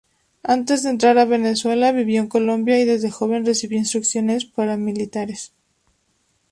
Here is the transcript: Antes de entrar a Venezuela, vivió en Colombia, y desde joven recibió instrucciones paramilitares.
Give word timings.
Antes 0.55 0.81
de 0.81 0.89
entrar 0.89 1.19
a 1.19 1.25
Venezuela, 1.25 1.91
vivió 1.91 2.21
en 2.21 2.27
Colombia, 2.27 2.79
y 2.79 2.85
desde 2.85 3.11
joven 3.11 3.45
recibió 3.45 3.77
instrucciones 3.77 4.45
paramilitares. 4.45 5.53